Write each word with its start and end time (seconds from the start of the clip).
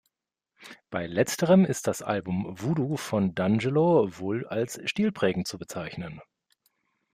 Bei 0.89 1.05
Letzterem 1.05 1.63
ist 1.63 1.85
das 1.85 2.01
Album 2.01 2.59
"Voodoo" 2.59 2.97
von 2.97 3.35
D’Angelo 3.35 4.07
wohl 4.17 4.47
als 4.47 4.79
stilprägend 4.89 5.47
zu 5.47 5.59
bezeichnen. 5.59 6.19